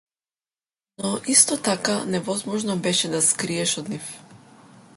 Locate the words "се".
3.27-3.35